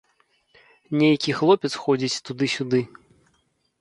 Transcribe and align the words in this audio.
Нейкі 1.01 1.35
хлопец 1.39 1.73
ходзіць 1.85 2.21
туды-сюды. 2.31 2.81